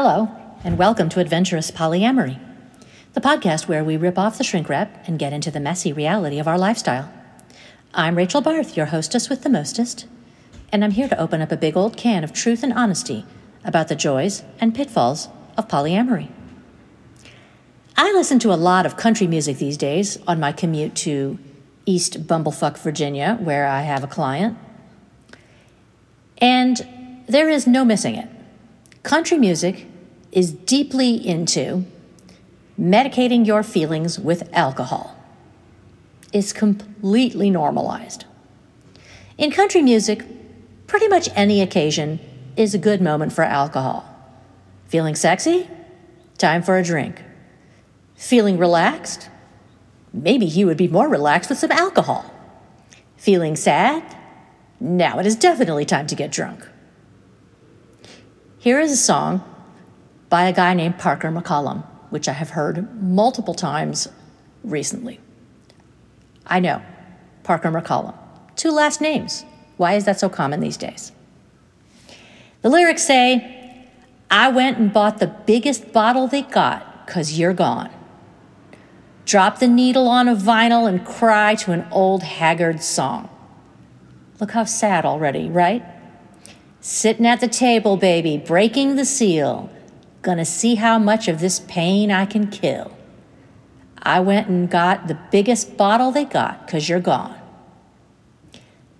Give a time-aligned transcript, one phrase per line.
[0.00, 0.28] Hello,
[0.62, 2.38] and welcome to Adventurous Polyamory,
[3.14, 6.38] the podcast where we rip off the shrink wrap and get into the messy reality
[6.38, 7.12] of our lifestyle.
[7.92, 10.06] I'm Rachel Barth, your hostess with the mostest,
[10.70, 13.26] and I'm here to open up a big old can of truth and honesty
[13.64, 16.30] about the joys and pitfalls of polyamory.
[17.96, 21.40] I listen to a lot of country music these days on my commute to
[21.86, 24.56] East Bumblefuck, Virginia, where I have a client.
[26.40, 28.28] And there is no missing it.
[29.04, 29.86] Country music
[30.32, 31.84] is deeply into
[32.78, 35.16] medicating your feelings with alcohol.
[36.32, 38.24] It's completely normalized.
[39.36, 40.24] In country music,
[40.86, 42.20] pretty much any occasion
[42.56, 44.04] is a good moment for alcohol.
[44.86, 45.68] Feeling sexy?
[46.38, 47.22] Time for a drink.
[48.14, 49.28] Feeling relaxed?
[50.12, 52.32] Maybe he would be more relaxed with some alcohol.
[53.16, 54.02] Feeling sad?
[54.80, 56.66] Now it is definitely time to get drunk.
[58.58, 59.42] Here is a song
[60.28, 64.08] by a guy named Parker McCollum, which I have heard multiple times
[64.62, 65.20] recently.
[66.46, 66.82] I know,
[67.42, 68.14] Parker McCollum.
[68.56, 69.44] Two last names.
[69.76, 71.12] Why is that so common these days?
[72.62, 73.86] The lyrics say,
[74.30, 77.90] I went and bought the biggest bottle they got because you're gone.
[79.24, 83.28] Drop the needle on a vinyl and cry to an old haggard song.
[84.40, 85.84] Look how sad already, right?
[86.80, 89.70] Sitting at the table, baby, breaking the seal.
[90.22, 92.96] Gonna see how much of this pain I can kill.
[94.02, 97.36] I went and got the biggest bottle they got, cause you're gone.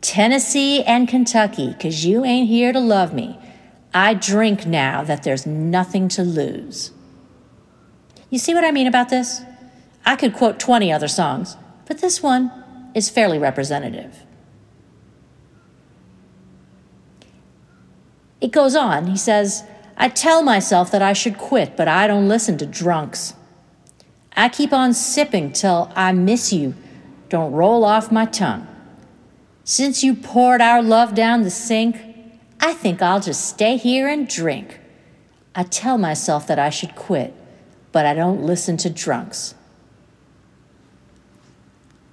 [0.00, 3.38] Tennessee and Kentucky, cause you ain't here to love me.
[3.92, 6.92] I drink now that there's nothing to lose.
[8.30, 9.42] You see what I mean about this?
[10.04, 12.52] I could quote 20 other songs, but this one
[12.94, 14.24] is fairly representative.
[18.40, 19.06] It goes on.
[19.06, 19.64] He says,
[20.00, 23.34] I tell myself that I should quit, but I don't listen to drunks.
[24.36, 26.74] I keep on sipping till I miss you,
[27.28, 28.68] don't roll off my tongue.
[29.64, 31.96] Since you poured our love down the sink,
[32.60, 34.78] I think I'll just stay here and drink.
[35.52, 37.34] I tell myself that I should quit,
[37.90, 39.56] but I don't listen to drunks.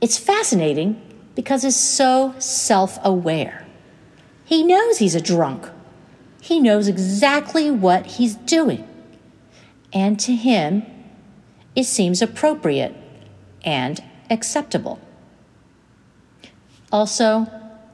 [0.00, 1.00] It's fascinating
[1.36, 3.66] because he's so self aware.
[4.44, 5.70] He knows he's a drunk.
[6.40, 8.86] He knows exactly what he's doing.
[9.92, 10.84] And to him,
[11.74, 12.94] it seems appropriate
[13.64, 15.00] and acceptable.
[16.90, 17.46] Also,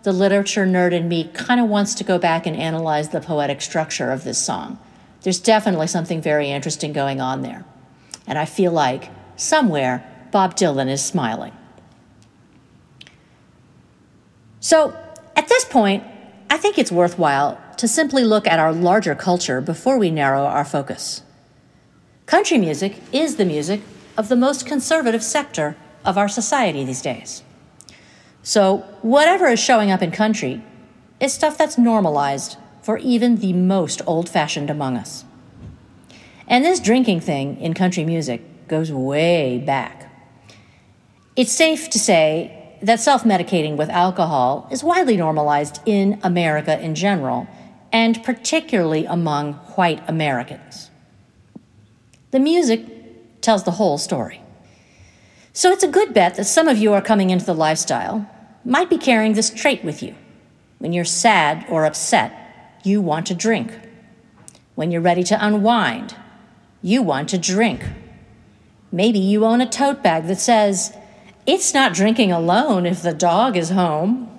[0.02, 3.60] the literature nerd in me kind of wants to go back and analyze the poetic
[3.60, 4.78] structure of this song.
[5.22, 7.64] There's definitely something very interesting going on there.
[8.26, 11.52] And I feel like somewhere Bob Dylan is smiling.
[14.60, 14.96] So,
[15.36, 16.04] at this point,
[16.50, 20.64] I think it's worthwhile to simply look at our larger culture before we narrow our
[20.64, 21.22] focus.
[22.26, 23.82] Country music is the music
[24.16, 27.42] of the most conservative sector of our society these days.
[28.42, 30.62] So, whatever is showing up in country
[31.18, 35.24] is stuff that's normalized for even the most old fashioned among us.
[36.46, 40.12] And this drinking thing in country music goes way back.
[41.36, 46.94] It's safe to say that self medicating with alcohol is widely normalized in America in
[46.94, 47.46] general,
[47.92, 50.90] and particularly among white Americans.
[52.30, 54.42] The music tells the whole story.
[55.52, 58.28] So it's a good bet that some of you are coming into the lifestyle
[58.64, 60.14] might be carrying this trait with you.
[60.78, 63.72] When you're sad or upset, you want to drink.
[64.74, 66.16] When you're ready to unwind,
[66.82, 67.84] you want to drink.
[68.92, 70.92] Maybe you own a tote bag that says,
[71.46, 74.30] it's not drinking alone if the dog is home.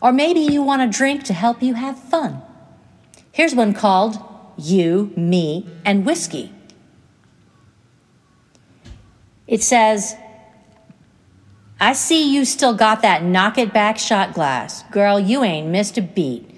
[0.00, 2.42] Or maybe you want a drink to help you have fun.
[3.32, 4.18] Here's one called
[4.56, 6.52] You, Me, and Whiskey.
[9.46, 10.16] It says,
[11.80, 14.82] I see you still got that knock it back shot glass.
[14.84, 16.50] Girl, you ain't missed a beat.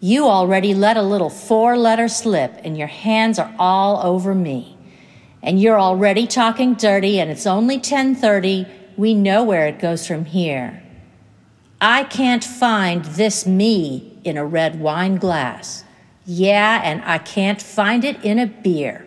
[0.00, 4.77] You already let a little four letter slip, and your hands are all over me
[5.42, 10.24] and you're already talking dirty and it's only 1030 we know where it goes from
[10.24, 10.82] here.
[11.80, 15.84] I can't find this me in a red wine glass.
[16.26, 19.06] Yeah and i can't find it in a beer.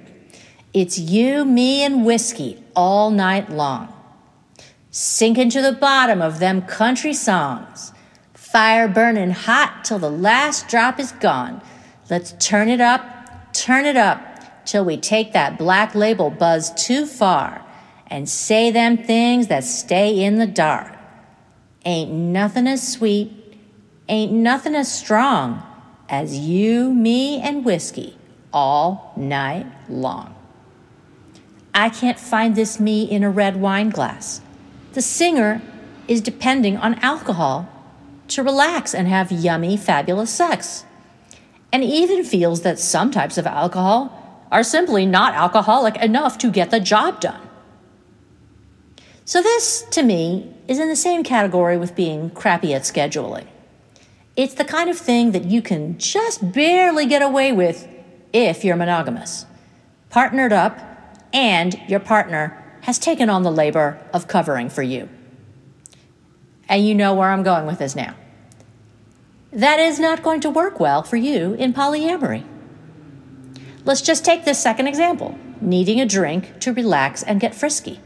[0.73, 3.93] It's you me and whiskey all night long.
[4.91, 7.91] Sinking to the bottom of them country songs.
[8.33, 11.61] Fire burning hot till the last drop is gone.
[12.09, 13.21] Let's turn it up
[13.53, 14.30] turn it up
[14.65, 17.61] till we take that black label buzz too far
[18.07, 20.95] and say them things that stay in the dark.
[21.85, 23.31] Ain't nothing as sweet,
[24.07, 25.63] ain't nothing as strong
[26.09, 28.17] as you, me, and whiskey
[28.53, 30.35] all night long.
[31.73, 34.41] I can't find this me in a red wine glass.
[34.91, 35.61] The singer
[36.07, 37.69] is depending on alcohol
[38.27, 40.83] to relax and have yummy, fabulous sex,
[41.71, 44.20] and even feels that some types of alcohol
[44.51, 47.47] are simply not alcoholic enough to get the job done.
[49.23, 53.47] So, this, to me, is in the same category with being crappy at scheduling.
[54.35, 57.87] It's the kind of thing that you can just barely get away with
[58.33, 59.45] if you're monogamous,
[60.09, 60.79] partnered up,
[61.33, 65.07] and your partner has taken on the labor of covering for you.
[66.67, 68.15] And you know where I'm going with this now.
[69.51, 72.45] That is not going to work well for you in polyamory.
[73.83, 77.99] Let's just take this second example needing a drink to relax and get frisky.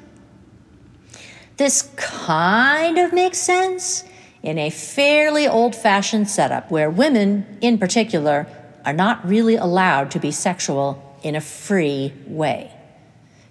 [1.57, 4.03] This kind of makes sense
[4.43, 8.47] in a fairly old fashioned setup where women, in particular,
[8.83, 12.71] are not really allowed to be sexual in a free way.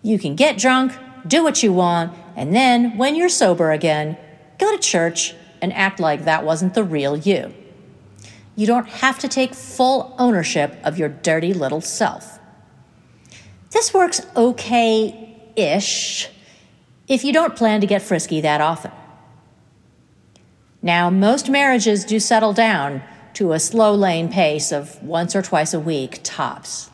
[0.03, 0.93] You can get drunk,
[1.27, 4.17] do what you want, and then, when you're sober again,
[4.59, 7.55] go to church and act like that wasn't the real you.
[8.57, 12.39] You don't have to take full ownership of your dirty little self.
[13.71, 16.31] This works okay ish
[17.09, 18.93] if you don't plan to get frisky that often.
[20.81, 23.03] Now, most marriages do settle down
[23.35, 26.91] to a slow lane pace of once or twice a week, tops.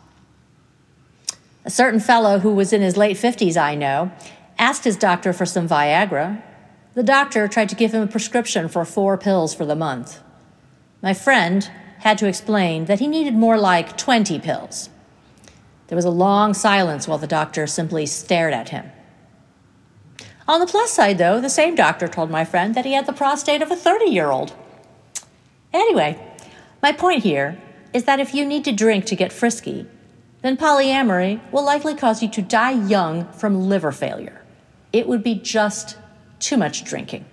[1.65, 4.11] A certain fellow who was in his late 50s, I know,
[4.59, 6.43] asked his doctor for some Viagra.
[6.95, 10.21] The doctor tried to give him a prescription for four pills for the month.
[11.02, 11.70] My friend
[12.00, 14.91] had to explain that he needed more like 20 pills.
[15.88, 18.91] There was a long silence while the doctor simply stared at him.
[20.47, 23.12] On the plus side, though, the same doctor told my friend that he had the
[23.12, 24.52] prostate of a 30 year old.
[25.73, 26.19] Anyway,
[26.82, 27.61] my point here
[27.93, 29.87] is that if you need to drink to get frisky,
[30.43, 34.43] then polyamory will likely cause you to die young from liver failure.
[34.93, 35.97] It would be just
[36.38, 37.25] too much drinking.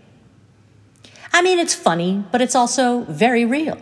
[1.34, 3.78] I mean, it's funny, but it's also very real.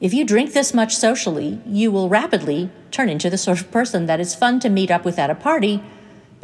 [0.00, 4.06] If you drink this much socially, you will rapidly turn into the sort of person
[4.06, 5.82] that is fun to meet up with at a party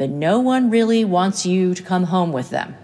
[0.01, 2.75] but no one really wants you to come home with them.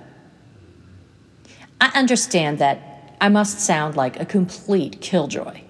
[1.82, 5.62] I understand that I must sound like a complete killjoy.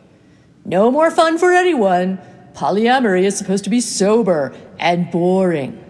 [0.66, 2.19] No more fun for anyone.
[2.54, 5.81] Polyamory is supposed to be sober and boring.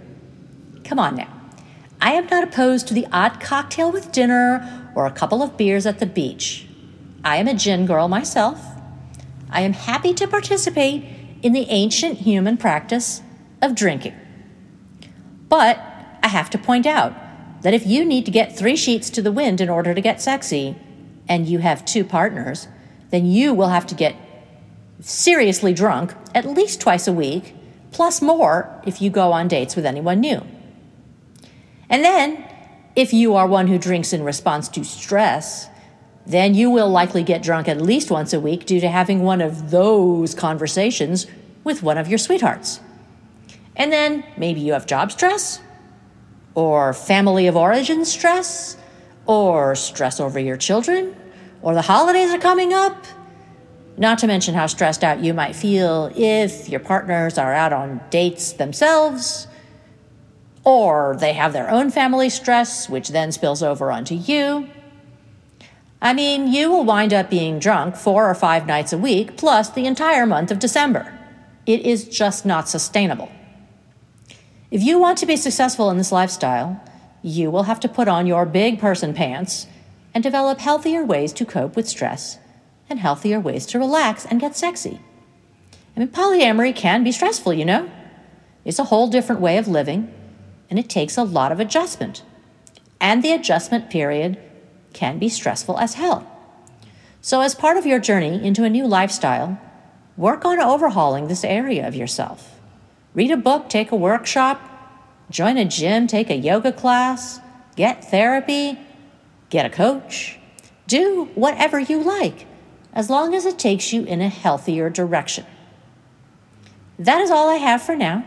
[0.84, 1.34] Come on now.
[2.00, 5.86] I am not opposed to the odd cocktail with dinner or a couple of beers
[5.86, 6.68] at the beach.
[7.24, 8.60] I am a gin girl myself.
[9.48, 11.06] I am happy to participate
[11.44, 13.22] in the ancient human practice
[13.62, 14.16] of drinking.
[15.50, 15.78] But
[16.24, 17.14] I have to point out
[17.62, 20.20] that if you need to get three sheets to the wind in order to get
[20.20, 20.76] sexy,
[21.30, 22.68] and you have two partners,
[23.12, 24.16] then you will have to get
[25.00, 27.54] seriously drunk at least twice a week,
[27.92, 30.42] plus more if you go on dates with anyone new.
[31.88, 32.47] And then,
[32.98, 35.70] if you are one who drinks in response to stress,
[36.26, 39.40] then you will likely get drunk at least once a week due to having one
[39.40, 41.28] of those conversations
[41.64, 42.80] with one of your sweethearts.
[43.76, 45.62] And then maybe you have job stress,
[46.56, 48.76] or family of origin stress,
[49.28, 51.16] or stress over your children,
[51.62, 53.06] or the holidays are coming up.
[53.96, 58.02] Not to mention how stressed out you might feel if your partners are out on
[58.10, 59.48] dates themselves,
[60.68, 64.68] or they have their own family stress, which then spills over onto you.
[66.02, 69.70] I mean, you will wind up being drunk four or five nights a week, plus
[69.70, 71.18] the entire month of December.
[71.66, 73.32] It is just not sustainable.
[74.70, 76.84] If you want to be successful in this lifestyle,
[77.22, 79.68] you will have to put on your big person pants
[80.14, 82.40] and develop healthier ways to cope with stress
[82.90, 85.00] and healthier ways to relax and get sexy.
[85.96, 87.90] I mean, polyamory can be stressful, you know?
[88.66, 90.14] It's a whole different way of living,
[90.70, 92.24] and it takes a lot of adjustment.
[93.00, 94.40] And the adjustment period
[94.94, 96.30] can be stressful as hell.
[97.22, 99.60] So, as part of your journey into a new lifestyle,
[100.16, 102.60] work on overhauling this area of yourself.
[103.14, 104.62] Read a book, take a workshop,
[105.30, 107.40] join a gym, take a yoga class,
[107.76, 108.80] get therapy,
[109.50, 110.40] get a coach.
[110.88, 112.46] Do whatever you like,
[112.94, 115.46] as long as it takes you in a healthier direction.
[116.98, 118.26] That is all I have for now.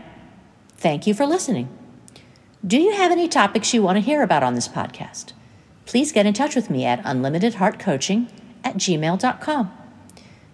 [0.77, 1.69] Thank you for listening.
[2.65, 5.33] Do you have any topics you want to hear about on this podcast?
[5.87, 8.29] Please get in touch with me at unlimitedheartcoaching
[8.63, 9.77] at gmail.com.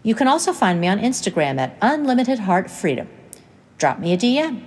[0.03, 3.07] You can also find me on Instagram at unlimitedheartfreedom
[3.77, 4.63] drop me a DM.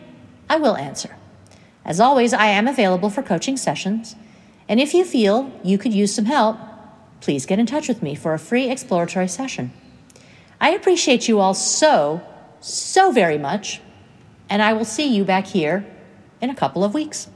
[0.48, 1.16] I will answer.
[1.84, 4.14] As always, I am available for coaching sessions,
[4.68, 6.58] and if you feel you could use some help,
[7.20, 9.72] please get in touch with me for a free exploratory session.
[10.60, 12.22] I appreciate you all so,
[12.60, 13.80] so very much,
[14.48, 15.86] and I will see you back here
[16.40, 17.28] in a couple of weeks.